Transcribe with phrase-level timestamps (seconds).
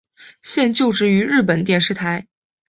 [0.41, 2.25] 现就职于日本电视台。